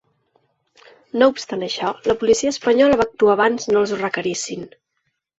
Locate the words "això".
1.67-1.91